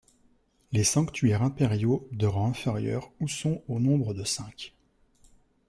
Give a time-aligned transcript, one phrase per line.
[0.71, 4.73] Les sanctuaires impériaux de rang inférieur ou sont au nombre de cinq.